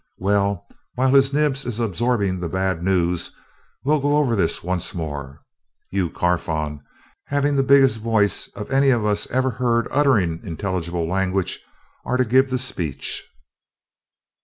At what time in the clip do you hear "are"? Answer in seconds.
12.03-12.17